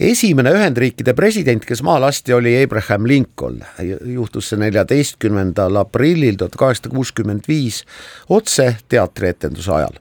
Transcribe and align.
esimene 0.00 0.52
Ühendriikide 0.56 1.12
president, 1.16 1.64
kes 1.68 1.82
maha 1.84 2.00
lasti, 2.06 2.32
oli 2.32 2.54
Abraham 2.62 3.06
Lincoln. 3.08 3.60
juhtus 4.14 4.48
see 4.48 4.60
neljateistkümnendal 4.60 5.76
aprillil 5.76 6.38
tuhat 6.40 6.56
kaheksasada 6.56 6.94
kuuskümmend 6.94 7.48
viis 7.48 7.82
otse 8.28 8.76
teatrietenduse 8.88 9.72
ajal. 9.72 9.98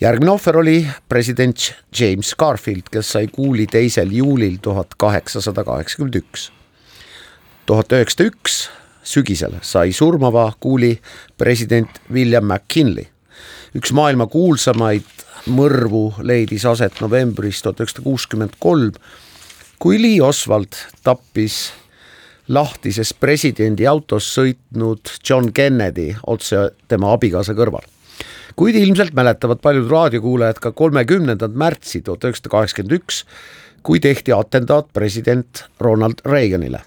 järgmine 0.00 0.30
ohver 0.30 0.56
oli 0.56 0.86
president 1.08 1.72
James 2.00 2.34
Garfield, 2.34 2.90
kes 2.90 3.12
sai 3.12 3.28
kuuli 3.28 3.66
teisel 3.66 4.10
juulil 4.10 4.58
tuhat 4.62 4.94
kaheksasada 4.98 5.64
kaheksakümmend 5.64 6.14
üks. 6.14 6.50
tuhat 7.66 7.92
üheksasada 7.92 8.30
üks 8.32 8.68
sügisel 9.02 9.54
sai 9.62 9.92
surmava 9.92 10.52
kuuli 10.60 10.98
president 11.38 12.00
William 12.12 12.44
McKinley, 12.44 13.06
üks 13.76 13.92
maailma 13.96 14.26
kuulsamaid 14.30 15.24
mõrvu 15.52 16.16
leidis 16.26 16.64
aset 16.66 17.00
novembris 17.02 17.60
tuhat 17.62 17.82
üheksasada 17.82 18.04
kuuskümmend 18.06 18.56
kolm, 18.62 18.94
kui 19.78 19.98
Lee 20.00 20.22
Oswald 20.24 20.78
tappis 21.04 21.68
lahtises 22.48 23.12
presidendi 23.18 23.86
autos 23.90 24.28
sõitnud 24.36 25.12
John 25.28 25.52
Kennedy 25.52 26.12
otse 26.26 26.70
tema 26.88 27.12
abikaasa 27.16 27.54
kõrval. 27.58 27.84
kuid 28.56 28.74
ilmselt 28.74 29.12
mäletavad 29.12 29.60
paljud 29.60 29.90
raadiokuulajad 29.90 30.58
ka 30.64 30.72
kolmekümnendat 30.72 31.52
märtsi 31.52 32.00
tuhat 32.00 32.24
üheksasada 32.24 32.52
kaheksakümmend 32.54 32.94
üks, 32.96 33.24
kui 33.82 34.00
tehti 34.00 34.32
atendaat 34.32 34.88
president 34.92 35.66
Ronald 35.80 36.24
Reaganile. 36.24 36.80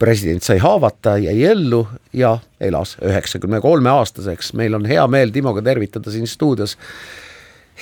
President 0.00 0.42
sai 0.42 0.58
haavata, 0.58 1.18
jäi 1.20 1.44
ellu 1.44 1.84
ja 2.16 2.38
elas 2.60 2.96
üheksakümne 3.04 3.60
kolme 3.60 3.92
aastaseks, 3.92 4.54
meil 4.58 4.74
on 4.74 4.88
hea 4.88 5.06
meel 5.12 5.32
Timoga 5.34 5.62
tervitada 5.62 6.10
siin 6.10 6.26
stuudios 6.26 6.76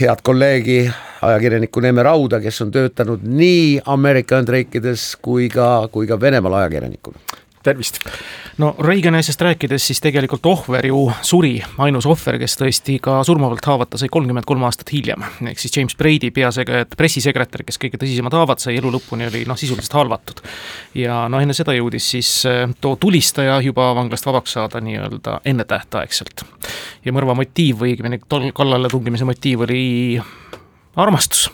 head 0.01 0.23
kolleegi, 0.23 0.91
ajakirjanikku 1.23 1.81
Neeme 1.83 2.03
Rauda, 2.07 2.41
kes 2.41 2.63
on 2.63 2.71
töötanud 2.75 3.25
nii 3.27 3.81
Ameerika 3.87 4.39
Ühendriikides 4.39 5.11
kui 5.23 5.49
ka, 5.51 5.89
kui 5.93 6.07
ka 6.07 6.21
Venemaal 6.21 6.61
ajakirjanikuna 6.63 7.47
tervist! 7.69 8.01
no 8.59 8.73
Reagani 8.83 9.21
asjast 9.23 9.43
rääkides, 9.45 9.87
siis 9.87 10.01
tegelikult 10.03 10.47
ohver 10.47 10.87
ju 10.87 11.05
suri, 11.23 11.59
ainus 11.85 12.07
ohver, 12.11 12.39
kes 12.41 12.57
tõesti 12.59 12.99
ka 13.03 13.21
surmavalt 13.27 13.65
haavata 13.71 14.01
sai 14.01 14.11
kolmkümmend 14.13 14.47
kolm 14.49 14.65
aastat 14.67 14.91
hiljem. 14.93 15.23
ehk 15.51 15.61
siis 15.63 15.77
James 15.77 15.97
Brady, 15.99 16.33
peaseg-, 16.35 16.73
pressisekretär, 16.97 17.63
kes 17.69 17.79
kõige 17.81 18.01
tõsisemad 18.01 18.35
haavad 18.35 18.63
sai, 18.63 18.79
elu 18.81 18.93
lõpuni 18.95 19.29
oli 19.29 19.45
noh, 19.49 19.59
sisuliselt 19.59 19.95
halvatud. 20.01 20.43
ja 20.99 21.21
noh, 21.31 21.43
enne 21.45 21.57
seda 21.57 21.77
jõudis 21.77 22.11
siis 22.17 22.33
eh, 22.51 22.65
too 22.81 22.97
tulistaja 23.01 23.61
juba 23.65 23.93
vanglast 23.99 24.27
vabaks 24.27 24.59
saada 24.59 24.83
nii-öelda 24.85 25.41
ennetähtaegselt. 25.45 26.45
ja 27.05 27.15
mõrva 27.15 27.37
motiiv 27.39 27.85
või 27.85 27.95
õigemini 27.95 28.23
kallale 28.55 28.91
tungimise 28.91 29.29
motiiv 29.29 29.69
oli 29.69 29.87
armastus 30.99 31.49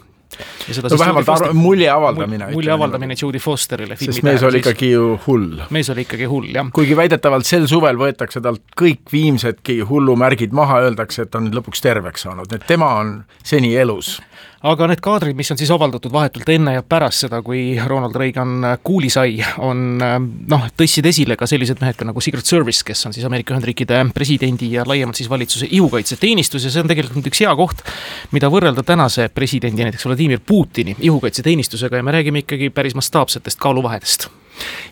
no 0.82 0.98
vähemalt 0.98 1.26
Foster, 1.26 1.52
mulje 1.56 1.90
avaldamine. 1.90 2.50
mulje 2.52 2.72
avaldamine 2.72 3.16
Jodie 3.20 3.40
Fosterile. 3.40 3.96
sest 4.00 4.22
mees 4.26 4.42
oli 4.42 4.62
ikkagi 4.62 4.90
ju 4.90 5.18
hull. 5.26 5.62
mees 5.70 5.90
oli 5.90 6.06
ikkagi 6.06 6.28
hull, 6.30 6.50
jah. 6.54 6.70
kuigi 6.72 6.96
väidetavalt 6.98 7.46
sel 7.48 7.68
suvel 7.70 8.00
võetakse 8.00 8.42
talt 8.44 8.64
kõik 8.80 9.12
viimsedki 9.12 9.80
hullumärgid 9.88 10.56
maha, 10.56 10.82
öeldakse, 10.88 11.26
et 11.26 11.32
ta 11.32 11.40
on 11.40 11.48
nüüd 11.48 11.60
lõpuks 11.60 11.84
terveks 11.84 12.28
saanud, 12.28 12.52
et 12.52 12.66
tema 12.68 12.94
on 13.02 13.16
seni 13.42 13.74
elus 13.76 14.18
aga 14.64 14.86
need 14.88 15.00
kaadrid, 15.04 15.36
mis 15.36 15.50
on 15.52 15.58
siis 15.60 15.70
avaldatud 15.74 16.12
vahetult 16.12 16.48
enne 16.54 16.72
ja 16.78 16.82
pärast 16.86 17.26
seda, 17.26 17.42
kui 17.44 17.74
Ronald 17.84 18.16
Reagan 18.16 18.64
kuuli 18.86 19.10
sai, 19.12 19.36
on 19.60 19.98
noh, 20.00 20.64
tõstsid 20.78 21.08
esile 21.10 21.36
ka 21.36 21.48
sellised 21.48 21.82
mehed 21.84 21.98
ka 22.00 22.06
nagu 22.08 22.22
Secret 22.24 22.48
Service, 22.48 22.80
kes 22.86 23.04
on 23.04 23.12
siis 23.16 23.26
Ameerika 23.28 23.52
Ühendriikide 23.52 24.00
presidendi 24.16 24.70
ja 24.72 24.86
laiemalt 24.88 25.20
siis 25.20 25.28
valitsuse 25.28 25.68
ihukaitseteenistus 25.68 26.64
ja 26.64 26.72
see 26.72 26.84
on 26.84 26.88
tegelikult 26.88 27.28
üks 27.28 27.42
hea 27.44 27.52
koht, 27.58 27.84
mida 28.32 28.48
võrrelda 28.52 28.86
tänase 28.86 29.28
presidendi, 29.34 29.84
näiteks 29.84 30.08
Vladimir 30.08 30.23
Putini 30.46 30.96
ihukaitseteenistusega 31.00 31.96
ja 31.96 32.02
me 32.02 32.12
räägime 32.12 32.44
ikkagi 32.44 32.70
päris 32.70 32.94
mastaapsetest 32.94 33.60
kaaluvahedest 33.60 34.28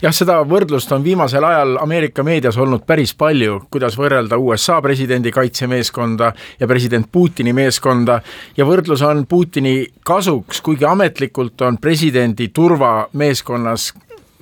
jah, 0.03 0.15
seda 0.15 0.39
võrdlust 0.49 0.93
on 0.95 1.05
viimasel 1.05 1.45
ajal 1.47 1.77
Ameerika 1.83 2.25
meedias 2.27 2.59
olnud 2.61 2.85
päris 2.87 3.15
palju, 3.19 3.61
kuidas 3.71 3.97
võrrelda 3.99 4.39
USA 4.39 4.81
presidendi 4.83 5.33
kaitsemeeskonda 5.35 6.33
ja 6.61 6.69
president 6.71 7.09
Putini 7.13 7.53
meeskonda. 7.57 8.21
Ja 8.57 8.67
võrdlus 8.69 9.05
on 9.07 9.27
Putini 9.27 9.87
kasuks, 10.05 10.61
kuigi 10.61 10.87
ametlikult 10.89 11.63
on 11.67 11.79
presidendi 11.79 12.49
turvameeskonnas 12.55 13.93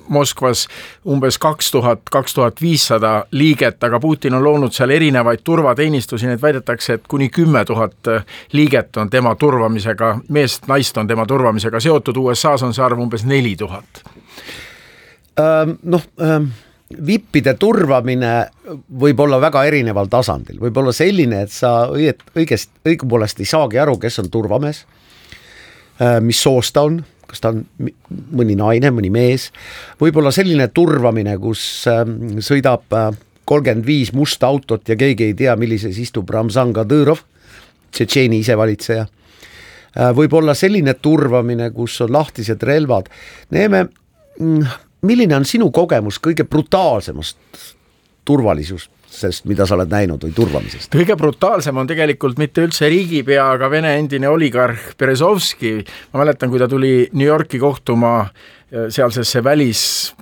Moskvas 0.07 0.67
umbes 1.07 1.37
kaks 1.41 1.71
tuhat, 1.71 2.01
kaks 2.11 2.33
tuhat 2.33 2.61
viissada 2.61 3.25
liiget, 3.31 3.83
aga 3.83 3.99
Putin 3.99 4.33
on 4.33 4.43
loonud 4.43 4.73
seal 4.75 4.89
erinevaid 4.89 5.43
turvateenistusi, 5.43 6.27
nii 6.27 6.39
et 6.39 6.41
väidetakse, 6.41 6.97
et 6.97 7.07
kuni 7.07 7.29
kümme 7.29 7.65
tuhat 7.65 8.11
liiget 8.53 8.97
on 8.97 9.09
tema 9.09 9.35
turvamisega, 9.35 10.15
meest, 10.29 10.67
naist 10.67 10.97
on 10.97 11.07
tema 11.07 11.25
turvamisega 11.25 11.79
seotud, 11.79 12.17
USA-s 12.17 12.63
on 12.67 12.73
see 12.73 12.85
arv 12.85 12.99
umbes 12.99 13.25
neli 13.25 13.55
tuhat. 13.59 14.03
Noh 15.83 16.03
vippide 16.91 17.53
turvamine 17.59 18.31
võib 18.99 19.19
olla 19.23 19.39
väga 19.41 19.63
erineval 19.69 20.09
tasandil, 20.11 20.59
võib 20.61 20.77
olla 20.81 20.93
selline, 20.95 21.43
et 21.45 21.53
sa 21.53 21.87
õiet-, 21.91 22.23
õigest, 22.35 22.73
õigupoolest 22.87 23.41
ei 23.41 23.49
saagi 23.49 23.79
aru, 23.81 23.97
kes 24.01 24.21
on 24.23 24.29
turvamees, 24.33 24.83
mis 26.25 26.41
soost 26.41 26.73
ta 26.75 26.85
on, 26.87 27.01
kas 27.31 27.43
ta 27.43 27.53
on 27.53 27.63
mõni 28.35 28.57
naine, 28.59 28.91
mõni 28.93 29.11
mees, 29.13 29.49
võib 30.01 30.19
olla 30.19 30.33
selline 30.35 30.67
turvamine, 30.75 31.37
kus 31.41 31.63
sõidab 32.43 32.97
kolmkümmend 33.47 33.87
viis 33.87 34.13
musta 34.15 34.47
autot 34.51 34.87
ja 34.87 34.95
keegi 34.99 35.31
ei 35.31 35.37
tea, 35.37 35.55
millises 35.59 35.97
istub 35.99 36.29
Ramzan 36.31 36.73
Kadõrov, 36.75 37.23
Tšetšeeni 37.91 38.37
isevalitseja. 38.39 39.07
võib 40.15 40.33
olla 40.33 40.53
selline 40.55 40.93
turvamine, 40.93 41.71
kus 41.75 41.97
on 42.01 42.13
lahtised 42.15 42.63
relvad, 42.63 43.09
Neeme 43.51 43.83
mm, 44.39 44.77
milline 45.01 45.35
on 45.35 45.45
sinu 45.45 45.71
kogemus 45.71 46.19
kõige 46.23 46.45
brutaalsemast 46.47 47.37
turvalisusest, 49.11 49.45
mida 49.45 49.65
sa 49.65 49.75
oled 49.75 49.91
näinud 49.91 50.23
või 50.23 50.33
turvamisest? 50.35 50.91
kõige 50.93 51.15
brutaalsem 51.17 51.77
on 51.77 51.87
tegelikult 51.87 52.37
mitte 52.37 52.63
üldse 52.63 52.89
riigipea, 52.89 53.51
aga 53.55 53.69
Vene 53.69 53.97
endine 53.97 54.27
oligarh 54.29 54.95
Berezovski. 54.97 55.83
ma 56.13 56.23
mäletan, 56.23 56.49
kui 56.49 56.59
ta 56.59 56.67
tuli 56.67 57.09
New 57.13 57.27
Yorki 57.27 57.59
kohtuma 57.59 58.21
äh, 58.21 58.89
sealsesse 58.89 59.43
välis 59.43 60.13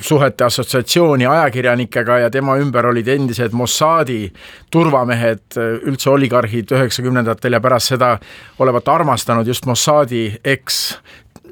suhete 0.00 0.44
assotsiatsiooni 0.44 1.26
ajakirjanikega 1.26 2.18
ja 2.18 2.30
tema 2.30 2.56
ümber 2.56 2.86
olid 2.86 3.08
endised 3.08 3.52
Mossadi 3.52 4.32
turvamehed, 4.70 5.56
äh, 5.56 5.80
üldse 5.86 6.10
oligarhid 6.10 6.70
üheksakümnendatel 6.70 7.52
ja 7.52 7.60
pärast 7.60 7.94
seda 7.94 8.18
olevat 8.58 8.88
armastanud 8.88 9.46
just 9.46 9.66
Mossadi 9.66 10.40
eks 10.44 10.98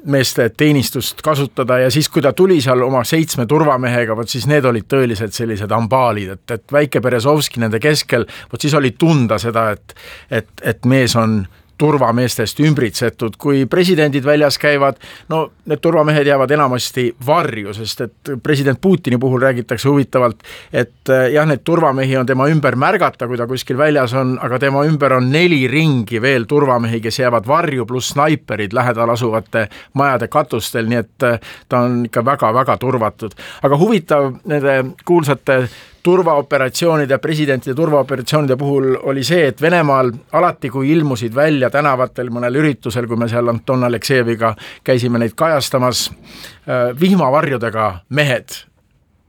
meeste 0.05 0.49
teenistust 0.57 1.21
kasutada 1.21 1.79
ja 1.83 1.91
siis, 1.91 2.09
kui 2.09 2.21
ta 2.21 2.33
tuli 2.33 2.61
seal 2.61 2.81
oma 2.85 3.03
seitsme 3.07 3.45
turvamehega, 3.49 4.15
vot 4.15 4.29
siis 4.29 4.47
need 4.49 4.65
olid 4.65 4.87
tõelised 4.89 5.35
sellised 5.35 5.71
ambaalid, 5.71 6.35
et, 6.37 6.55
et 6.57 6.75
väike 6.75 7.01
Berezovski 7.03 7.61
nende 7.63 7.79
keskel, 7.83 8.25
vot 8.51 8.61
siis 8.61 8.75
oli 8.77 8.93
tunda 8.97 9.39
seda, 9.41 9.69
et 9.75 9.95
et, 10.29 10.49
et 10.63 10.85
mees 10.85 11.15
on 11.17 11.41
turvameestest 11.79 12.59
ümbritsetud, 12.63 13.37
kui 13.39 13.63
presidendid 13.69 14.25
väljas 14.25 14.59
käivad, 14.59 14.99
no 15.31 15.45
need 15.69 15.81
turvamehed 15.83 16.27
jäävad 16.27 16.51
enamasti 16.51 17.07
varju, 17.25 17.73
sest 17.77 18.03
et 18.05 18.31
president 18.43 18.81
Putini 18.81 19.17
puhul 19.17 19.41
räägitakse 19.41 19.89
huvitavalt, 19.89 20.43
et 20.73 21.11
eh, 21.13 21.25
jah, 21.35 21.47
neid 21.47 21.63
turvamehi 21.67 22.17
on 22.19 22.27
tema 22.29 22.49
ümber 22.51 22.75
märgata, 22.79 23.27
kui 23.27 23.39
ta 23.39 23.47
kuskil 23.47 23.79
väljas 23.79 24.13
on, 24.19 24.35
aga 24.43 24.59
tema 24.59 24.83
ümber 24.87 25.15
on 25.19 25.31
neli 25.31 25.61
ringi 25.71 26.21
veel 26.21 26.47
turvamehi, 26.49 27.01
kes 27.03 27.21
jäävad 27.23 27.47
varju, 27.47 27.87
pluss 27.89 28.13
snaiperid 28.15 28.75
lähedal 28.75 29.15
asuvate 29.15 29.67
majade 29.99 30.27
katustel, 30.27 30.89
nii 30.91 31.03
et 31.03 31.29
eh, 31.29 31.39
ta 31.69 31.85
on 31.87 32.03
ikka 32.09 32.25
väga-väga 32.25 32.77
turvatud. 32.81 33.37
aga 33.63 33.77
huvitav 33.77 34.33
nende 34.45 34.81
kuulsate 35.05 35.63
turvaoperatsioonide, 36.09 37.17
presidentide 37.21 37.75
turvaoperatsioonide 37.77 38.55
puhul 38.57 38.95
oli 39.11 39.23
see, 39.23 39.49
et 39.51 39.61
Venemaal 39.61 40.09
alati, 40.39 40.71
kui 40.73 40.89
ilmusid 40.95 41.35
välja 41.35 41.69
tänavatel 41.69 42.31
mõnel 42.33 42.57
üritusel, 42.61 43.07
kui 43.07 43.19
me 43.19 43.27
seal 43.29 43.51
Anton 43.51 43.85
Aleksejeviga 43.85 44.55
käisime 44.83 45.21
neid 45.21 45.35
kajastamas, 45.37 46.07
äh, 46.09 46.89
vihmavarjudega 46.99 47.91
mehed 48.09 48.57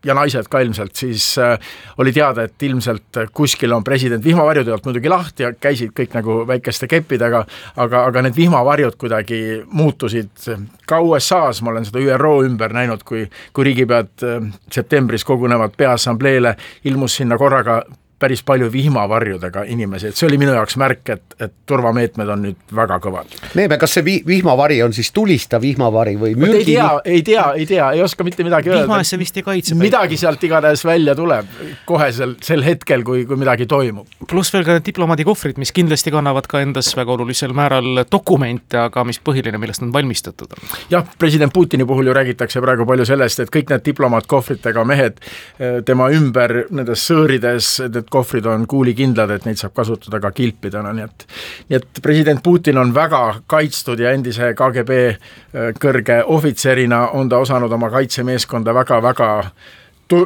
ja 0.05 0.15
naised 0.17 0.49
ka 0.51 0.61
ilmselt, 0.65 0.95
siis 0.97 1.27
äh, 1.39 1.59
oli 1.99 2.13
teada, 2.13 2.47
et 2.49 2.63
ilmselt 2.63 3.21
kuskil 3.37 3.73
on 3.77 3.85
president 3.85 4.25
vihmavarjude 4.25 4.73
alt 4.73 4.89
muidugi 4.89 5.13
lahti 5.13 5.47
ja 5.47 5.53
käisid 5.53 5.93
kõik 5.97 6.17
nagu 6.17 6.41
väikeste 6.49 6.89
keppidega, 6.91 7.45
aga, 7.77 8.05
aga 8.09 8.25
need 8.25 8.37
vihmavarjud 8.37 8.97
kuidagi 9.01 9.41
muutusid 9.71 10.47
ka 10.89 11.01
USA-s, 11.05 11.63
ma 11.63 11.75
olen 11.75 11.89
seda 11.89 12.03
ÜRO 12.03 12.41
ümber 12.47 12.75
näinud, 12.77 13.05
kui, 13.07 13.27
kui 13.53 13.71
riigipead 13.71 14.27
äh, 14.27 14.51
septembris 14.73 15.27
kogunevad 15.29 15.77
Peaassambleele, 15.77 16.57
ilmus 16.85 17.21
sinna 17.21 17.39
korraga 17.39 17.83
päris 18.21 18.43
palju 18.47 18.69
vihmavarjudega 18.73 19.65
inimesi, 19.73 20.11
et 20.11 20.19
see 20.19 20.29
oli 20.29 20.39
minu 20.41 20.53
jaoks 20.53 20.77
märk, 20.81 21.03
et, 21.15 21.37
et 21.41 21.55
turvameetmed 21.69 22.29
on 22.35 22.45
nüüd 22.45 22.75
väga 22.77 23.01
kõvad. 23.03 23.33
Neeme, 23.59 23.79
kas 23.81 23.97
see 23.97 24.05
vi 24.05 24.17
vihmavari 24.27 24.81
on 24.85 24.95
siis 24.97 25.11
tulistav 25.17 25.63
vihmavari 25.65 26.17
või 26.21 26.35
mürgi? 26.39 26.61
ei 26.61 26.67
tea, 26.75 26.89
ei 27.05 27.23
tea, 27.27 27.47
ei 27.57 27.67
tea, 27.71 27.91
ei 27.97 28.03
oska 28.05 28.27
mitte 28.27 28.45
midagi 28.47 28.71
öelda. 28.71 28.85
vihma 28.85 29.01
eest 29.01 29.15
see 29.15 29.23
vist 29.23 29.41
ei 29.41 29.47
kaitse. 29.47 29.79
midagi 29.81 30.19
sealt 30.21 30.45
igatahes 30.45 30.85
välja 30.85 31.15
tuleb 31.17 31.49
kohe 31.89 32.11
sel, 32.15 32.35
sel 32.45 32.65
hetkel, 32.67 33.05
kui, 33.07 33.25
kui 33.29 33.41
midagi 33.41 33.67
toimub. 33.71 34.09
pluss 34.29 34.53
veel 34.55 34.67
ka 34.67 34.77
need 34.77 34.87
diplomaadikohvrid, 34.91 35.61
mis 35.63 35.73
kindlasti 35.77 36.13
kannavad 36.13 36.49
ka 36.51 36.61
endas 36.65 36.93
väga 36.97 37.17
olulisel 37.17 37.55
määral 37.57 38.05
dokumente, 38.13 38.79
aga 38.85 39.05
mis 39.09 39.21
põhiline, 39.25 39.61
millest 39.63 39.85
nad 39.85 39.95
valmistatud 39.97 40.57
on? 40.57 40.69
jah, 40.93 41.09
president 41.19 41.55
Putini 41.57 41.89
puhul 41.89 42.11
ju 42.11 42.17
räägitakse 42.17 42.61
praegu 42.63 42.87
palju 42.89 43.09
sellest, 43.09 43.41
et 43.45 43.55
kõik 43.55 43.73
need 43.73 43.87
diplomaatkohvritega 43.89 44.85
mehed 44.89 45.21
eh, 45.25 45.81
tema 45.87 46.11
ümber 46.15 46.67
nendes 46.71 47.09
sõõrides, 47.09 47.73
need 47.89 48.10
kohvrid 48.11 48.47
on 48.51 48.67
kuulikindlad, 48.71 49.31
et 49.31 49.49
neid 49.49 49.61
saab 49.61 49.75
kasutada 49.77 50.21
ka 50.21 50.33
kilpidena, 50.37 50.93
nii 50.97 51.07
et 51.07 51.27
nii 51.71 51.81
et 51.81 52.03
president 52.03 52.43
Putin 52.43 52.79
on 52.79 52.95
väga 52.95 53.23
kaitstud 53.51 54.01
ja 54.01 54.15
endise 54.17 54.53
KGB 54.59 54.97
äh, 55.09 55.71
kõrge 55.81 56.23
ohvitserina 56.27 57.07
on 57.19 57.29
ta 57.29 57.39
osanud 57.43 57.73
oma 57.73 57.91
kaitsemeeskonda 57.91 58.75
väga-väga 58.75 59.31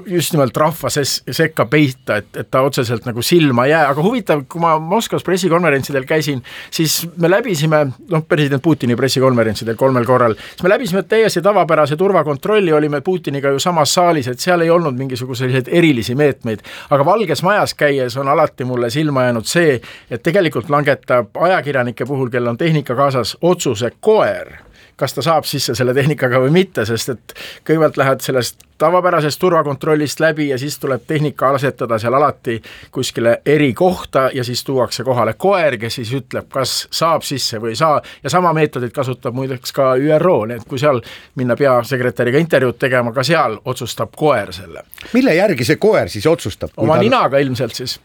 just 0.07 0.33
nimelt 0.33 0.57
rahva 0.57 0.91
ses-, 0.91 1.23
sekka 1.31 1.67
peita, 1.71 2.19
et, 2.21 2.31
et 2.41 2.51
ta 2.51 2.63
otseselt 2.65 3.07
nagu 3.09 3.23
silma 3.23 3.67
ei 3.67 3.75
jää, 3.75 3.83
aga 3.91 4.05
huvitav, 4.05 4.45
kui 4.51 4.63
ma 4.63 4.75
Moskvas 4.81 5.25
pressikonverentsidel 5.27 6.07
käisin, 6.09 6.43
siis 6.71 7.03
me 7.21 7.31
läbisime, 7.31 7.85
noh, 8.11 8.25
president 8.29 8.63
Putini 8.63 8.97
pressikonverentsidel 8.97 9.77
kolmel 9.81 10.07
korral, 10.09 10.37
siis 10.39 10.65
me 10.67 10.73
läbisime 10.73 11.05
täiesti 11.09 11.43
tavapärase 11.45 11.97
turvakontrolli, 12.01 12.73
olime 12.73 13.01
Putiniga 13.01 13.53
ju 13.55 13.63
samas 13.63 13.95
saalis, 13.95 14.29
et 14.29 14.41
seal 14.41 14.65
ei 14.65 14.71
olnud 14.71 14.99
mingisuguseid 14.99 15.69
erilisi 15.69 16.15
meetmeid. 16.15 16.65
aga 16.91 17.05
Valges 17.05 17.43
Majas 17.43 17.75
käies 17.75 18.17
on 18.17 18.29
alati 18.29 18.65
mulle 18.65 18.91
silma 18.91 19.25
jäänud 19.29 19.49
see, 19.49 19.81
et 20.11 20.23
tegelikult 20.23 20.71
langetab 20.71 21.37
ajakirjanike 21.37 22.07
puhul, 22.07 22.31
kellel 22.31 22.55
on 22.55 22.59
tehnika 22.59 22.95
kaasas, 22.95 23.37
otsuse 23.43 23.93
koer 24.01 24.57
kas 24.97 25.15
ta 25.15 25.23
saab 25.23 25.45
sisse 25.49 25.75
selle 25.75 25.95
tehnikaga 25.95 26.41
või 26.43 26.53
mitte, 26.55 26.85
sest 26.87 27.15
et 27.15 27.35
kõigepealt 27.67 27.99
lähed 28.01 28.25
sellest 28.25 28.63
tavapärasest 28.79 29.41
turvakontrollist 29.41 30.21
läbi 30.21 30.49
ja 30.49 30.59
siis 30.59 30.79
tuleb 30.79 31.03
tehnika 31.07 31.51
asetada 31.55 31.99
seal 31.99 32.15
alati 32.15 32.63
kuskile 32.91 33.41
erikohta 33.47 34.29
ja 34.35 34.45
siis 34.45 34.65
tuuakse 34.65 35.05
kohale 35.05 35.35
koer, 35.39 35.79
kes 35.79 35.95
siis 36.01 36.13
ütleb, 36.15 36.49
kas 36.53 36.77
saab 36.91 37.23
sisse 37.23 37.61
või 37.63 37.75
ei 37.75 37.81
saa 37.81 38.01
ja 38.23 38.31
sama 38.31 38.53
meetodit 38.53 38.93
kasutab 38.95 39.35
muideks 39.35 39.73
ka 39.73 39.95
ÜRO, 39.95 40.39
nii 40.47 40.61
et 40.61 40.69
kui 40.69 40.79
seal 40.79 41.01
minna 41.35 41.57
peasekretäriga 41.57 42.39
intervjuud 42.43 42.79
tegema, 42.79 43.13
ka 43.13 43.23
seal 43.23 43.59
otsustab 43.65 44.15
koer 44.17 44.53
selle. 44.53 44.83
mille 45.13 45.35
järgi 45.35 45.65
see 45.65 45.77
koer 45.77 46.09
siis 46.09 46.27
otsustab? 46.27 46.75
oma 46.77 46.97
ta... 46.99 47.03
ninaga 47.03 47.39
ilmselt 47.39 47.75
siis 47.75 48.01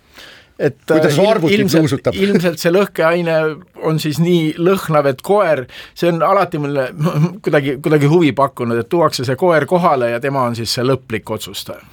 et 0.60 0.78
kuidas 0.88 1.16
su 1.16 1.24
äh, 1.24 1.32
arvutit 1.32 1.76
nuusutab? 1.80 2.16
ilmselt 2.20 2.60
see 2.60 2.72
lõhkeaine 2.74 3.36
on 3.88 4.00
siis 4.04 4.20
nii 4.20 4.56
lõhnav, 4.60 5.08
et 5.14 5.22
koer, 5.26 5.66
see 5.98 6.12
on 6.12 6.24
alati 6.26 6.60
mulle 6.62 6.90
kuidagi, 7.46 7.78
kuidagi 7.84 8.12
huvi 8.12 8.34
pakkunud, 8.36 8.84
et 8.84 8.90
tuuakse 8.92 9.28
see 9.28 9.40
koer 9.40 9.66
kohale 9.70 10.14
ja 10.16 10.20
tema 10.24 10.44
on 10.50 10.60
siis 10.60 10.74
see 10.76 10.86
lõplik 10.86 11.32
otsustaja 11.32 11.86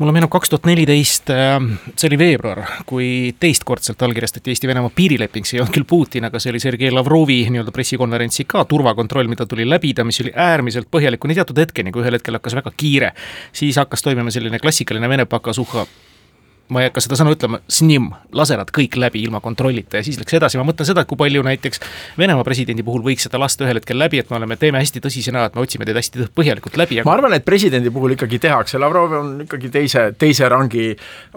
mulle 0.00 0.14
meenub 0.16 0.32
kaks 0.32 0.50
tuhat 0.50 0.66
neliteist, 0.66 1.30
äh, 1.30 1.56
see 1.94 2.08
oli 2.10 2.18
veebruar, 2.18 2.62
kui 2.88 3.08
teistkordselt 3.38 4.02
allkirjastati 4.02 4.50
Eesti-Venemaa 4.50 4.90
piirileping, 4.96 5.46
see 5.46 5.60
ei 5.60 5.62
olnud 5.62 5.76
küll 5.76 5.86
Putin, 5.88 6.26
aga 6.26 6.40
see 6.42 6.50
oli 6.50 6.62
Sergei 6.64 6.90
Lavrovi 6.90 7.42
nii-öelda 7.52 7.74
pressikonverentsi 7.76 8.48
ka 8.50 8.64
turvakontroll, 8.68 9.30
mida 9.30 9.46
tuli 9.46 9.68
läbida, 9.68 10.06
mis 10.08 10.18
oli 10.24 10.32
äärmiselt 10.34 10.90
põhjalik 10.90 11.22
kuni 11.22 11.36
teatud 11.38 11.60
hetkeni, 11.62 11.94
kui 11.94 12.02
ühel 12.02 12.18
hetkel 12.18 12.40
hakkas 12.40 12.58
väga 12.58 12.72
kiire. 12.76 13.12
siis 13.52 13.76
hakkas 13.78 14.02
toimuma 14.02 14.32
selline 14.34 14.58
klassikaline 14.58 15.08
Vene 15.12 15.28
pakasuhha 15.28 15.86
ma 16.72 16.82
ei 16.82 16.88
hakka 16.88 17.02
seda 17.04 17.16
sõna 17.18 17.32
ütlema, 17.34 17.60
snim, 17.70 18.10
lase 18.36 18.56
nad 18.58 18.70
kõik 18.74 18.96
läbi 19.00 19.22
ilma 19.26 19.40
kontrollita 19.44 19.98
ja 19.98 20.06
siis 20.06 20.18
läks 20.20 20.36
edasi, 20.38 20.58
ma 20.60 20.66
mõtlen 20.68 20.88
seda, 20.88 21.04
kui 21.08 21.18
palju 21.20 21.42
näiteks 21.46 21.82
Venemaa 22.18 22.44
presidendi 22.46 22.84
puhul 22.86 23.02
võiks 23.04 23.26
seda 23.26 23.40
lasta 23.40 23.66
ühel 23.66 23.80
hetkel 23.80 23.98
läbi, 23.98 24.20
et 24.22 24.30
me 24.30 24.38
oleme, 24.38 24.56
teeme 24.60 24.80
hästi 24.80 25.02
tõsise 25.02 25.34
näo, 25.34 25.48
et 25.48 25.56
me 25.56 25.64
otsime 25.64 25.86
teid 25.88 25.98
hästi 25.98 26.28
põhjalikult 26.36 26.78
läbi 26.80 27.00
aga.... 27.00 27.08
ma 27.08 27.16
arvan, 27.16 27.36
et 27.36 27.44
presidendi 27.44 27.90
puhul 27.92 28.14
ikkagi 28.16 28.40
tehakse, 28.42 28.80
Lavrov 28.80 29.16
on 29.18 29.32
ikkagi 29.46 29.72
teise, 29.74 30.04
teise 30.18 30.48
rangi 30.52 30.92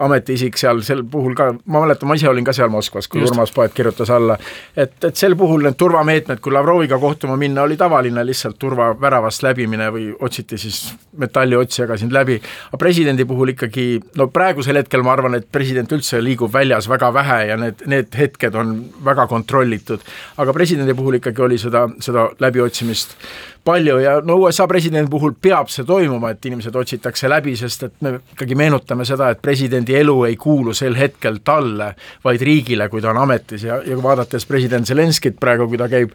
ametiisik 0.06 0.60
seal, 0.62 0.84
sel 0.86 1.04
puhul 1.10 1.36
ka, 1.38 1.50
ma 1.66 1.84
mäletan, 1.86 2.10
ma 2.12 2.20
ise 2.20 2.30
olin 2.30 2.46
ka 2.46 2.56
seal 2.56 2.72
Moskvas, 2.74 3.10
kui 3.10 3.24
Just. 3.24 3.34
Urmas 3.34 3.54
Poet 3.56 3.74
kirjutas 3.76 4.12
alla, 4.14 4.38
et, 4.76 4.96
et 5.04 5.16
sel 5.16 5.36
puhul 5.40 5.66
need 5.66 5.80
turvameetmed, 5.80 6.44
kui 6.44 6.54
Lavroviga 6.56 7.00
kohtuma 7.02 7.38
minna, 7.40 7.66
oli 7.66 7.80
tavaline 7.80 8.24
lihtsalt 8.28 8.60
turvaväravast 8.62 9.44
läbimine 9.48 9.90
või 9.96 10.10
otsiti 10.16 10.60
siis 10.62 10.84
metalliotsijaga 11.18 11.98
sind 12.00 12.16
läbi, 12.16 12.38
aga 12.70 12.80
presidendi 12.80 13.26
puhul 13.28 13.56
ikkagi, 13.56 13.88
no 14.20 14.30
praegusel 14.34 14.80
hetkel 14.80 15.04
ma 15.06 15.15
arvan, 15.16 15.40
et 15.40 15.50
president 15.52 15.92
üldse 15.96 16.22
liigub 16.24 16.54
väljas 16.54 16.90
väga 16.92 17.12
vähe 17.16 17.40
ja 17.50 17.58
need, 17.60 17.84
need 17.90 18.16
hetked 18.20 18.56
on 18.60 18.78
väga 19.06 19.28
kontrollitud. 19.32 20.06
aga 20.38 20.54
presidendi 20.54 20.94
puhul 20.94 21.20
ikkagi 21.20 21.42
oli 21.42 21.58
seda, 21.62 21.88
seda 22.00 22.30
läbiotsimist 22.40 23.18
palju 23.66 23.98
ja 24.00 24.20
no 24.22 24.38
USA 24.44 24.68
presidendi 24.70 25.10
puhul 25.10 25.34
peab 25.42 25.72
see 25.74 25.86
toimuma, 25.88 26.32
et 26.36 26.46
inimesed 26.46 26.76
otsitakse 26.76 27.30
läbi, 27.30 27.56
sest 27.58 27.88
et 27.88 27.96
me 28.06 28.18
ikkagi 28.20 28.58
meenutame 28.58 29.06
seda, 29.10 29.32
et 29.34 29.42
presidendi 29.42 29.98
elu 29.98 30.20
ei 30.30 30.36
kuulu 30.38 30.74
sel 30.78 30.98
hetkel 31.00 31.42
talle, 31.44 31.94
vaid 32.24 32.44
riigile, 32.46 32.90
kui 32.90 33.02
ta 33.02 33.10
on 33.14 33.24
ametis 33.24 33.66
ja, 33.66 33.82
ja 33.86 33.98
vaadates 34.02 34.46
president 34.46 34.86
Zelenskit 34.86 35.40
praegu, 35.42 35.68
kui 35.72 35.82
ta 35.82 35.90
käib 35.90 36.14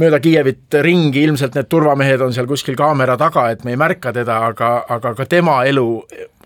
mööda 0.00 0.20
Kiievit 0.24 0.80
ringi, 0.82 1.22
ilmselt 1.26 1.56
need 1.56 1.68
turvamehed 1.70 2.22
on 2.24 2.32
seal 2.34 2.48
kuskil 2.50 2.76
kaamera 2.78 3.16
taga, 3.20 3.50
et 3.52 3.64
me 3.64 3.74
ei 3.74 3.80
märka 3.80 4.12
teda, 4.16 4.40
aga, 4.48 4.74
aga 4.96 5.14
ka 5.18 5.26
tema 5.28 5.60
elu 5.68 5.86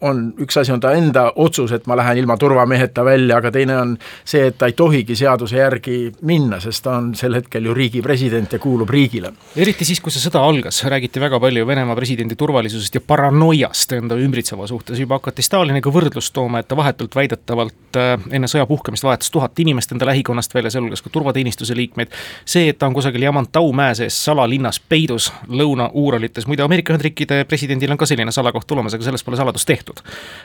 on, 0.00 0.34
üks 0.42 0.56
asi 0.60 0.72
on 0.72 0.80
ta 0.80 0.92
enda 0.96 1.30
otsus, 1.36 1.72
et 1.72 1.86
ma 1.86 1.96
lähen 1.96 2.18
ilma 2.20 2.36
turvameheta 2.36 3.04
välja, 3.04 3.38
aga 3.40 3.50
teine 3.52 3.76
on 3.78 3.94
see, 4.24 4.46
et 4.50 4.58
ta 4.58 4.68
ei 4.68 4.76
tohigi 4.76 5.16
seaduse 5.16 5.56
järgi 5.58 5.96
minna, 6.28 6.60
sest 6.60 6.84
ta 6.84 6.96
on 7.00 7.12
sel 7.18 7.38
hetkel 7.38 7.68
ju 7.68 7.74
riigi 7.74 8.02
president 8.04 8.52
ja 8.52 8.58
kuulub 8.62 8.90
riigile. 8.90 9.32
eriti 9.56 9.84
siis, 9.88 10.00
kui 10.00 10.12
see 10.12 10.22
sõda 10.22 10.42
algas, 10.44 10.82
räägiti 10.84 11.20
väga 11.20 11.40
palju 11.40 11.66
Venemaa 11.66 11.96
presidendi 11.96 12.36
turvalisusest 12.36 12.94
ja 12.94 13.00
paranoiast 13.00 13.92
enda 13.96 14.18
ümbritseva 14.20 14.66
suhtes, 14.66 14.98
juba 15.00 15.20
hakati 15.20 15.42
Staliniga 15.42 15.90
võrdlust 15.92 16.34
tooma, 16.36 16.60
et 16.60 16.68
ta 16.68 16.76
vahetult 16.76 17.16
väidetavalt 17.16 18.00
äh, 18.00 18.14
enne 18.30 18.50
sõja 18.50 18.66
puhkemist 18.66 19.04
vahetas 19.06 19.30
tuhat 19.30 19.58
inimest 19.64 19.92
enda 19.92 20.08
lähikonnast 20.10 20.54
välja, 20.54 20.70
sealhulgas 20.74 21.02
ka 21.02 21.12
turvateenistuse 21.12 21.76
liikmeid, 21.76 22.12
see, 22.44 22.68
et 22.70 22.78
ta 22.78 22.90
on 22.90 22.96
kusagil 22.96 23.22
Jamantau 23.22 23.72
mäe 23.76 23.94
sees 23.98 24.18
salalinnas 24.24 24.80
peidus 24.80 25.32
Lõuna-Uuralites, 25.48 26.46
muide 26.46 26.64
Ameerika 26.66 26.92
Ühendriikide 26.92 27.44
presidendil 27.48 27.92
on 27.92 28.00
ka 28.00 28.06
selline 28.06 28.32
salakoht 28.32 28.70
olemas, 28.76 28.94
aga 28.94 29.08
sellest 29.08 29.26
pole 29.26 29.38
saladust 29.40 29.66
tehtud 29.66 29.85
tehtud. 29.86 30.02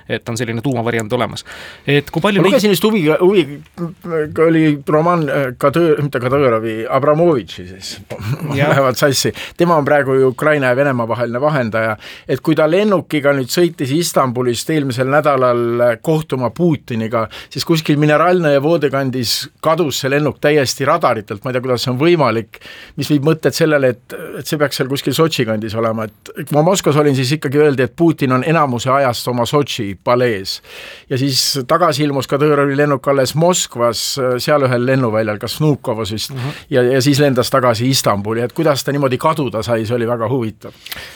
et 0.10 0.30
on 0.30 0.38
selline 0.38 0.62
tuumavariant 0.62 1.14
olemas, 1.14 1.46
et 1.88 2.10
kui 2.12 2.22
palju 2.22 2.42
ma 2.42 2.50
lugesin 2.50 2.74
just 2.74 2.84
huviga, 2.84 3.18
huviga 3.22 4.46
oli 4.48 4.80
romaan 4.88 5.24
äh, 5.30 5.46
Kadõr, 5.62 6.02
mitte 6.04 6.20
Kadõrovi, 6.20 6.76
Abramovitši 6.90 7.66
siis, 7.70 7.92
lähevad 8.56 9.00
sassi, 9.00 9.32
tema 9.58 9.78
on 9.80 9.86
praegu 9.86 10.18
ju 10.20 10.32
Ukraina 10.34 10.72
ja 10.72 10.76
Venemaa 10.76 11.08
vaheline 11.08 11.42
vahendaja, 11.42 11.96
et 12.28 12.42
kui 12.42 12.58
ta 12.58 12.68
lennukiga 12.70 13.34
nüüd 13.38 13.52
sõitis 13.52 13.94
Istanbulist 13.96 14.70
eelmisel 14.70 15.10
nädalal 15.12 15.86
äh, 15.86 15.94
kohtuma 16.02 16.52
Putiniga, 16.56 17.28
siis 17.50 17.66
kuskil 17.68 18.00
Mineralnõe 18.02 18.60
voodikandis 18.64 19.38
kadus 19.64 20.02
see 20.02 20.12
lennuk 20.12 20.42
täiesti 20.44 20.88
radaritelt, 20.88 21.44
ma 21.44 21.52
ei 21.52 21.58
tea, 21.58 21.64
kuidas 21.64 21.86
see 21.86 21.94
on 21.94 22.02
võimalik, 22.02 22.60
mis 23.00 23.10
viib 23.14 23.26
mõtted 23.28 23.56
sellele, 23.56 23.96
et, 23.96 24.20
et 24.42 24.48
see 24.48 24.60
peaks 24.60 24.82
seal 24.82 24.92
kuskil 24.92 25.16
Sotši 25.16 25.46
kandis 25.48 25.76
olema, 25.78 26.10
et 26.10 26.34
kui 26.42 26.58
ma 26.58 26.66
Moskvas 26.66 27.00
olin, 27.00 27.16
siis 27.16 27.38
ikkagi 27.38 27.62
öeldi, 27.62 27.86
et 27.88 27.96
Putin 27.96 28.36
on 28.36 28.44
enamuse 28.48 28.90
ajast 28.92 29.24
oma 29.32 29.46
Sotši 29.50 29.96
palees. 30.04 30.60
ja 31.10 31.18
siis 31.18 31.60
tagasi 31.68 32.04
ilmus 32.06 32.30
Kadõrovi 32.32 32.78
lennuk 32.78 33.08
alles 33.12 33.34
Moskvas, 33.36 34.04
seal 34.44 34.68
ühel 34.68 34.86
lennuväljal, 34.86 35.40
kas 35.42 35.60
Vnukovos 35.60 36.12
vist 36.14 36.34
mhm. 36.34 36.40
-huh. 36.40 36.66
ja, 36.70 36.84
ja 36.84 37.02
siis 37.02 37.20
lendas 37.20 37.50
tagasi 37.50 37.90
Istanbuli, 37.90 38.42
et 38.42 38.54
kuidas 38.54 38.84
ta 38.84 38.92
niimoodi 38.92 39.18
kaduda 39.18 39.64
sai, 39.64 39.86
see 39.86 39.96
oli 39.96 40.08
väga 40.08 40.30
huvitav. 40.30 40.72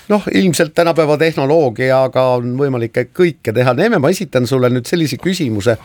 noh, 0.09 0.23
ilmselt 0.33 0.73
tänapäeva 0.73 1.17
tehnoloogiaga 1.17 2.27
on 2.39 2.57
võimalik 2.57 2.97
kõike 3.13 3.53
teha, 3.53 3.73
Neeme, 3.73 3.99
ma 3.99 4.09
esitan 4.09 4.47
sulle 4.47 4.69
nüüd 4.69 4.87
sellise 4.87 5.17
küsimuse, 5.17 5.77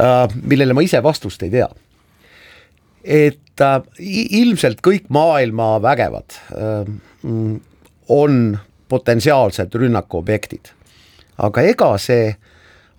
äh, 0.00 0.28
millele 0.42 0.72
ma 0.72 0.80
ise 0.82 1.02
vastust 1.02 1.42
ei 1.42 1.50
tea 1.50 1.68
et 3.04 3.60
äh, 3.60 3.80
ilmselt 3.98 4.82
kõik 4.84 5.08
maailma 5.12 5.76
vägevad 5.82 6.38
äh, 6.54 6.86
mm, 7.22 7.60
on 8.12 8.58
potentsiaalsed 8.92 9.74
rünnakuobjektid. 9.74 10.68
aga 11.38 11.62
ega 11.64 11.94
see 11.98 12.34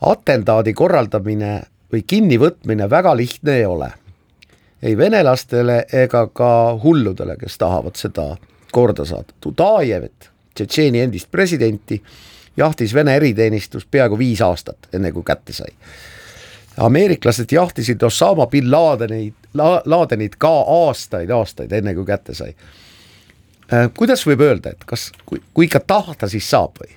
atendaadi 0.02 0.74
korraldamine 0.74 1.52
või 1.94 2.02
kinnivõtmine 2.08 2.88
väga 2.90 3.14
lihtne 3.18 3.58
ei 3.60 3.66
ole. 3.66 3.92
ei 4.82 4.98
venelastele 4.98 5.86
ega 5.94 6.24
ka 6.28 6.50
hulludele, 6.84 7.38
kes 7.38 7.58
tahavad 7.58 7.96
seda 7.96 8.26
korda 8.72 9.06
saada. 9.06 9.38
Tudajevet, 9.42 10.30
Tšetšeeni 10.56 11.00
endist 11.00 11.32
presidenti, 11.32 12.02
jahtis 12.58 12.94
Vene 12.94 13.16
eriteenistus 13.16 13.86
peaaegu 13.86 14.18
viis 14.18 14.42
aastat, 14.42 14.90
enne 14.94 15.12
kui 15.12 15.24
kätte 15.24 15.54
sai. 15.54 15.76
ameeriklased 16.78 17.52
jahtisid 17.52 18.04
Osama 18.04 18.48
bin 18.48 18.72
Ladenit, 18.72 19.36
Ladenit 19.86 20.36
ka 20.36 20.56
aastaid, 20.62 21.30
aastaid, 21.30 21.72
enne 21.72 21.94
kui 21.94 22.06
kätte 22.06 22.34
sai 22.34 22.56
kuidas 23.98 24.26
võib 24.28 24.44
öelda, 24.46 24.74
et 24.76 24.86
kas, 24.90 25.10
kui, 25.26 25.42
kui 25.54 25.68
ikka 25.70 25.82
tahta, 25.88 26.30
siis 26.32 26.50
saab 26.50 26.82
või? 26.82 26.94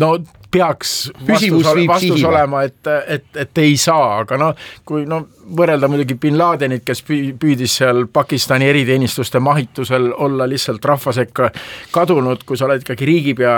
no 0.00 0.14
peaks 0.50 1.12
vastus, 1.28 1.66
vastus 1.88 2.24
olema, 2.24 2.62
et, 2.66 2.86
et, 3.06 3.26
et 3.44 3.58
ei 3.62 3.76
saa, 3.80 4.20
aga 4.24 4.38
noh, 4.40 4.64
kui 4.86 5.04
no 5.08 5.22
võrrelda 5.56 5.88
muidugi 5.90 6.14
bin 6.20 6.36
Ladenit, 6.38 6.84
kes 6.86 7.02
püüdis 7.06 7.74
seal 7.80 8.04
Pakistani 8.12 8.68
eriteenistuste 8.70 9.40
mahitusel 9.42 10.10
olla 10.12 10.46
lihtsalt 10.48 10.84
rahva 10.86 11.12
sekka 11.14 11.50
kadunud, 11.94 12.44
kui 12.46 12.58
sa 12.58 12.68
oled 12.68 12.84
ikkagi 12.84 13.08
riigipea, 13.08 13.54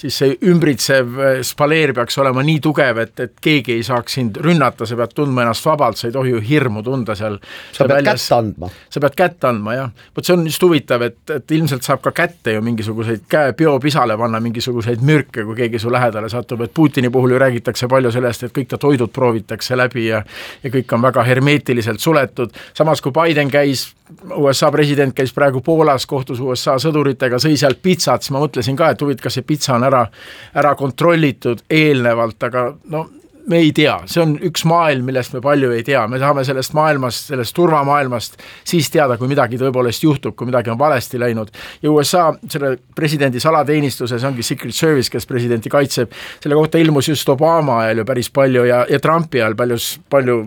siis 0.00 0.18
see 0.22 0.36
ümbritsev 0.50 1.20
spaleer 1.46 1.94
peaks 1.96 2.18
olema 2.22 2.42
nii 2.46 2.60
tugev, 2.64 3.00
et, 3.04 3.14
et 3.22 3.34
keegi 3.42 3.76
ei 3.78 3.86
saaks 3.86 4.18
sind 4.18 4.40
rünnata, 4.42 4.88
sa 4.88 4.98
pead 4.98 5.14
tundma 5.16 5.44
ennast 5.44 5.66
vabalt, 5.66 6.00
sa 6.00 6.10
ei 6.10 6.16
tohi 6.16 6.34
ju 6.34 6.42
hirmu 6.42 6.82
tunda 6.86 7.14
seal. 7.18 7.38
sa 7.72 7.84
pead 7.84 8.00
väljas. 8.00 8.26
kätt 8.26 8.38
andma. 8.38 8.70
sa 8.90 9.04
pead 9.04 9.18
kätt 9.18 9.48
andma, 9.50 9.76
jah. 9.76 9.94
vot 10.16 10.26
see 10.26 10.36
on 10.36 10.46
just 10.48 10.66
huvitav, 10.66 11.06
et, 11.06 11.20
et 11.30 11.56
ilmselt 11.58 11.86
saab 11.86 12.02
ka 12.04 12.14
kätte 12.16 12.56
ju 12.56 12.64
mingisuguseid 12.66 13.26
käe 13.30 13.54
peopisale 13.56 14.18
panna 14.18 14.42
mingisuguseid 14.42 15.04
mürke, 15.06 15.46
kui 15.46 15.58
keegi 15.62 15.82
su 15.82 15.92
lähedale 15.92 16.30
satub, 16.36 16.62
et 16.66 16.74
Putini 16.74 17.10
puhul 17.12 17.34
ju 17.34 17.40
räägitakse 17.42 17.88
palju 17.90 18.12
sellest, 18.14 18.46
et 18.46 18.54
kõik 18.54 18.70
ta 18.70 18.78
toidud 18.80 19.12
proovitakse 19.12 19.76
läbi 19.76 20.08
ja 20.10 20.22
ja 20.62 20.70
kõik 20.72 20.94
on 20.94 21.02
väga 21.02 21.24
hermeetiliselt 21.26 22.00
suletud, 22.00 22.54
samas 22.76 23.02
kui 23.02 23.12
Biden 23.14 23.50
käis, 23.50 23.88
USA 24.36 24.70
president 24.72 25.14
käis 25.16 25.32
praegu 25.34 25.60
Poolas, 25.64 26.06
kohtus 26.06 26.40
USA 26.40 26.76
sõduritega, 26.82 27.40
sõi 27.42 27.56
seal 27.58 27.78
pitsat, 27.82 28.22
siis 28.22 28.34
ma 28.34 28.42
mõtlesin 28.42 28.78
ka, 28.78 28.92
et 28.92 29.02
huvitav, 29.02 29.26
kas 29.26 29.38
see 29.38 29.46
pitsa 29.46 29.76
on 29.76 29.86
ära, 29.88 30.06
ära 30.54 30.74
kontrollitud 30.78 31.64
eelnevalt, 31.70 32.42
aga 32.48 32.68
no 32.92 33.06
me 33.46 33.56
ei 33.62 33.70
tea, 33.72 33.94
see 34.10 34.22
on 34.22 34.34
üks 34.42 34.64
maailm, 34.66 35.06
millest 35.06 35.34
me 35.36 35.40
palju 35.44 35.70
ei 35.76 35.84
tea, 35.86 36.02
me 36.10 36.18
saame 36.18 36.42
sellest 36.46 36.74
maailmast, 36.74 37.28
sellest 37.30 37.54
turvamaailmast 37.54 38.40
siis 38.66 38.88
teada, 38.90 39.14
kui 39.20 39.30
midagi 39.30 39.58
tõepoolest 39.60 40.02
juhtub, 40.02 40.34
kui 40.38 40.48
midagi 40.48 40.72
on 40.72 40.78
valesti 40.78 41.20
läinud. 41.20 41.52
ja 41.82 41.90
USA 41.90 42.24
selle 42.50 42.76
presidendi 42.96 43.40
salateenistuse, 43.40 44.18
see 44.18 44.28
ongi 44.28 44.42
Secret 44.46 44.74
Service, 44.74 45.10
kes 45.12 45.26
presidenti 45.26 45.70
kaitseb, 45.70 46.10
selle 46.42 46.58
kohta 46.58 46.78
ilmus 46.82 47.08
just 47.08 47.28
Obama 47.28 47.78
ajal 47.84 48.02
ju 48.02 48.06
päris 48.08 48.30
palju 48.34 48.64
ja, 48.66 48.82
ja 48.90 49.00
Trumpi 49.00 49.40
ajal 49.42 49.54
paljus, 49.56 49.88
palju 50.10 50.38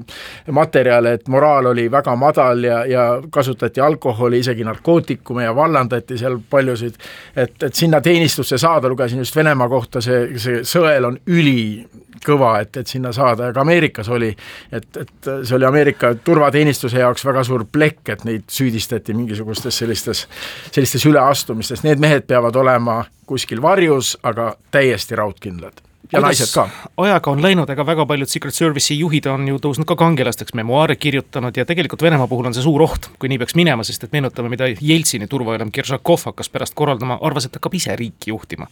materjale, 0.52 1.16
et 1.20 1.32
moraal 1.32 1.72
oli 1.72 1.88
väga 1.92 2.16
madal 2.20 2.64
ja, 2.68 2.84
ja 2.86 3.08
kasutati 3.32 3.82
alkoholi, 3.82 4.44
isegi 4.44 4.68
narkootikume 4.68 5.48
ja 5.48 5.56
vallandati 5.56 6.20
seal 6.20 6.40
paljusid, 6.50 7.00
et, 7.36 7.56
et 7.64 7.74
sinna 7.74 8.02
teenistusse 8.04 8.60
saada, 8.60 8.92
lugesin 8.92 9.24
just 9.24 9.36
Venemaa 9.40 9.70
kohta, 9.72 10.02
see, 10.04 10.36
see 10.42 10.64
sõel 10.68 11.08
on 11.08 11.20
üli 11.32 11.88
kõva, 12.26 12.54
et, 12.64 12.78
et 12.90 12.96
sinna 12.96 13.12
saada 13.14 13.50
ja 13.50 13.54
ka 13.54 13.62
Ameerikas 13.62 14.10
oli, 14.10 14.30
et, 14.72 14.88
et 14.98 15.30
see 15.44 15.56
oli 15.58 15.68
Ameerika 15.68 16.14
turvateenistuse 16.16 17.00
jaoks 17.00 17.26
väga 17.26 17.44
suur 17.44 17.66
plekk, 17.72 18.16
et 18.16 18.26
neid 18.26 18.48
süüdistati 18.50 19.14
mingisugustes 19.14 19.78
sellistes, 19.84 20.26
sellistes 20.72 21.06
üleastumistes, 21.06 21.86
need 21.86 22.02
mehed 22.02 22.26
peavad 22.28 22.56
olema 22.56 23.04
kuskil 23.30 23.62
varjus, 23.62 24.16
aga 24.24 24.56
täiesti 24.74 25.20
raudkindlad 25.20 25.89
ja 26.12 26.22
naised 26.24 26.54
ka. 26.54 26.66
ajaga 26.98 27.32
on 27.32 27.42
läinud, 27.44 27.70
ega 27.70 27.86
väga 27.86 28.06
paljud 28.10 28.30
Secret 28.30 28.56
Service'i 28.56 28.98
juhid 29.00 29.28
on 29.30 29.46
ju 29.48 29.60
tõusnud 29.62 29.88
ka 29.90 29.98
kangelasteks, 30.00 30.56
memuaare 30.58 30.96
kirjutanud 30.96 31.58
ja 31.58 31.66
tegelikult 31.70 32.02
Venemaa 32.06 32.28
puhul 32.28 32.50
on 32.50 32.56
see 32.56 32.66
suur 32.66 32.84
oht, 32.86 33.10
kui 33.20 33.30
nii 33.32 33.40
peaks 33.42 33.56
minema, 33.60 33.86
sest 33.88 34.08
et 34.08 34.16
meenutame, 34.16 34.50
mida 34.52 34.70
Jeltsini 34.72 35.28
turvaülem 35.30 35.72
Kiržakov 35.76 36.26
hakkas 36.32 36.50
pärast 36.50 36.76
korraldama, 36.80 37.20
arvas, 37.26 37.46
et 37.50 37.60
hakkab 37.60 37.76
ise 37.78 37.96
riiki 38.00 38.34
juhtima. 38.34 38.68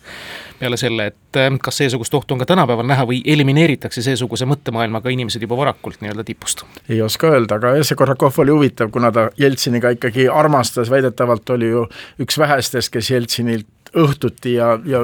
peale 0.60 0.77
selle, 0.77 1.12
et 1.12 1.41
eh, 1.41 1.50
kas 1.62 1.77
seesugust 1.84 2.13
ohtu 2.13 2.34
on 2.34 2.41
ka 2.41 2.50
tänapäeval 2.50 2.88
näha 2.88 3.05
või 3.05 3.22
elimineeritakse 3.25 4.01
seesuguse 4.01 4.48
mõttemaailmaga 4.50 5.13
inimesed 5.13 5.41
juba 5.41 5.57
varakult 5.57 6.01
nii-öelda 6.01 6.24
tipust? 6.24 6.65
ei 6.89 7.01
oska 7.01 7.34
öelda, 7.36 7.62
aga 7.62 7.75
jah, 7.77 7.86
see 7.86 8.00
Kiržakov 8.00 8.41
oli 8.43 8.55
huvitav, 8.55 8.91
kuna 8.91 9.12
ta 9.12 9.29
Jeltsiniga 9.38 9.93
ikkagi 9.98 10.29
armastas, 10.31 10.89
väidetavalt 10.89 11.50
oli 11.57 11.69
ju 11.74 11.88
üks 12.24 12.39
vähestest, 12.39 12.93
kes 12.93 13.12
Jeltsinilt 13.12 13.67
õhtuti 13.96 14.53
ja, 14.58 14.79
ja 14.86 15.01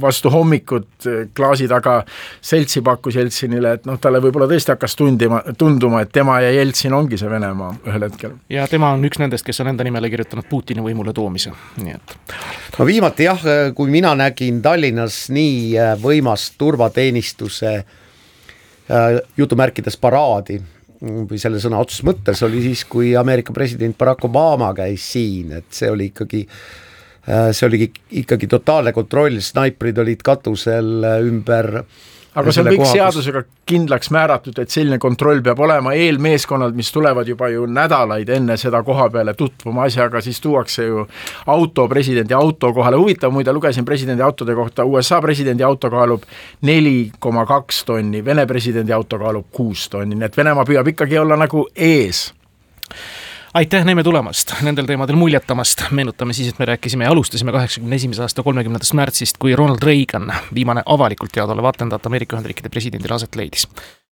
vastu 0.00 0.30
hommikut 0.30 1.06
eh, 1.06 1.28
klaasi 1.36 1.68
taga 1.70 1.98
seltsi 2.40 2.82
pakkus 2.84 3.16
Jeltsinile, 3.16 3.72
et 3.78 3.88
noh, 3.88 3.98
talle 4.02 4.20
võib-olla 4.24 4.48
tõesti 4.50 4.74
hakkas 4.74 4.96
tundima, 4.98 5.40
tunduma, 5.58 6.02
et 6.04 6.12
tema 6.12 6.38
ja 6.44 6.52
Jeltsin 6.58 6.94
ongi 6.96 7.18
see 7.20 7.30
Venemaa 7.30 7.72
ühel 7.86 8.06
hetkel. 8.08 8.36
ja 8.52 8.66
tema 8.70 8.92
on 8.96 9.04
üks 9.08 9.20
nendest, 9.22 9.46
kes 9.46 9.60
on 9.64 9.72
enda 9.72 9.86
nimele 9.86 10.10
kirjutanud 10.12 10.48
Putini 10.50 10.84
võimule 10.84 11.14
toomise, 11.16 11.52
nii 11.82 11.96
et. 11.96 12.16
no 12.78 12.88
viimati 12.88 13.28
jah, 13.28 13.44
kui 13.76 13.92
mina 13.92 14.14
nägin 14.18 14.62
Tallinnas 14.64 15.26
nii 15.34 15.60
äh, 15.80 15.92
võimast 16.00 16.56
turvateenistuse 16.60 17.74
äh, 17.76 19.20
jutumärkides 19.36 20.00
paraadi 20.00 20.60
või 20.96 21.36
selle 21.38 21.60
sõna 21.60 21.78
otseses 21.82 22.06
mõttes 22.08 22.40
oli 22.46 22.62
siis, 22.64 22.86
kui 22.88 23.12
Ameerika 23.16 23.52
president 23.52 23.96
Barack 23.98 24.24
Obama 24.24 24.72
käis 24.74 25.04
siin, 25.12 25.52
et 25.58 25.68
see 25.76 25.90
oli 25.92 26.08
ikkagi 26.08 26.46
Äh, 26.46 26.85
see 27.26 27.66
oligi 27.66 27.90
ikkagi 28.22 28.46
totaalne 28.50 28.92
kontroll, 28.94 29.40
snaiprid 29.42 29.98
olid 29.98 30.22
katusel 30.26 30.92
äh, 31.04 31.24
ümber 31.26 31.72
aga 32.36 32.52
see 32.52 32.62
on 32.62 32.68
kõik 32.68 32.82
koha, 32.82 32.92
seadusega 32.98 33.42
kindlaks 33.68 34.10
määratud, 34.12 34.58
et 34.60 34.72
selline 34.72 34.98
kontroll 35.02 35.40
peab 35.44 35.60
olema, 35.64 35.94
eelmeeskonnad, 35.96 36.76
mis 36.76 36.90
tulevad 36.92 37.28
juba 37.28 37.48
ju 37.52 37.64
nädalaid 37.70 38.30
enne 38.36 38.58
seda 38.60 38.82
koha 38.86 39.08
peale 39.12 39.34
tutvuma 39.38 39.86
asjaga, 39.88 40.20
siis 40.24 40.40
tuuakse 40.44 40.86
ju 40.86 41.06
auto 41.52 41.86
presidendi 41.88 42.36
auto 42.36 42.72
kohale, 42.76 43.00
huvitav 43.00 43.32
muide, 43.32 43.54
lugesin 43.56 43.88
presidendi 43.88 44.24
autode 44.26 44.54
kohta, 44.54 44.84
USA 44.84 45.20
presidendi 45.24 45.64
auto 45.66 45.90
kaalub 45.92 46.26
neli 46.68 47.10
koma 47.18 47.46
kaks 47.48 47.84
tonni, 47.88 48.24
Vene 48.24 48.46
presidendi 48.46 48.92
auto 48.92 49.18
kaalub 49.22 49.48
kuus 49.52 49.88
tonni, 49.92 50.18
nii 50.18 50.28
et 50.28 50.36
Venemaa 50.36 50.68
püüab 50.68 50.92
ikkagi 50.92 51.18
olla 51.22 51.40
nagu 51.40 51.66
ees 51.74 52.26
aitäh 53.56 53.84
Neeme 53.84 54.02
tulemast, 54.04 54.52
nendel 54.66 54.84
teemadel 54.84 55.16
muljetamast, 55.16 55.86
meenutame 55.96 56.34
siis, 56.36 56.50
et 56.52 56.58
me 56.60 56.68
rääkisime 56.68 57.06
ja 57.06 57.10
alustasime 57.14 57.54
kaheksakümne 57.54 57.96
esimese 57.96 58.26
aasta 58.26 58.42
kolmekümnendast 58.44 58.92
märtsist, 58.98 59.38
kui 59.40 59.56
Ronald 59.56 59.80
Reagan, 59.82 60.28
viimane 60.54 60.82
avalikult 60.84 61.32
teadaolev 61.32 61.70
atendaat 61.72 62.06
Ameerika 62.06 62.36
Ühendriikide 62.36 62.68
presidendile 62.68 63.16
aset 63.16 63.38
leidis 63.40 63.64